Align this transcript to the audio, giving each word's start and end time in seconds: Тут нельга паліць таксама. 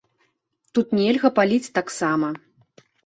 Тут 0.77 0.87
нельга 0.99 1.31
паліць 1.41 1.73
таксама. 1.77 2.27